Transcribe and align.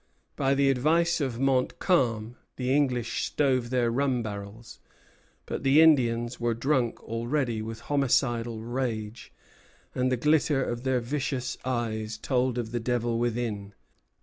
By 0.35 0.55
the 0.55 0.71
advice 0.71 1.21
of 1.21 1.39
Montcalm 1.39 2.35
the 2.55 2.73
English 2.73 3.25
stove 3.25 3.69
their 3.69 3.91
rum 3.91 4.23
barrels; 4.23 4.79
but 5.45 5.61
the 5.61 5.79
Indians 5.79 6.39
were 6.39 6.55
drunk 6.55 7.03
already 7.03 7.61
with 7.61 7.81
homicidal 7.81 8.61
rage, 8.63 9.31
and 9.93 10.11
the 10.11 10.17
glitter 10.17 10.63
of 10.63 10.81
their 10.85 11.01
vicious 11.01 11.55
eyes 11.63 12.17
told 12.17 12.57
of 12.57 12.71
the 12.71 12.79
devil 12.79 13.19
within. 13.19 13.75